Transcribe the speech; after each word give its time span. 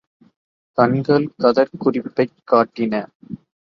கண்கள் 0.77 1.27
காதற் 1.37 1.77
குறிப்பைக் 1.79 2.37
காட்டின. 2.51 2.93